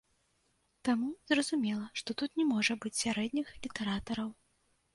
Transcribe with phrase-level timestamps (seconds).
[0.89, 4.29] Таму, зразумела, што тут не можа быць сярэдніх літаратараў.